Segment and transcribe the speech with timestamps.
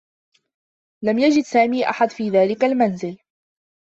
[1.03, 3.17] لم يجد سامي أحد في ذلك المنزل.